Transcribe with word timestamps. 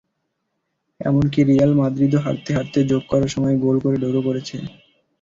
এমনকি 0.99 1.39
রিয়াল 1.49 1.71
মাদ্রিদও 1.79 2.19
হারতে 2.25 2.51
হারতে 2.57 2.79
যোগ 2.91 3.03
করা 3.11 3.27
সময়ে 3.33 3.55
গোল 3.63 3.75
করে 3.83 3.97
ড্র 4.03 4.17
করেছে। 4.27 4.55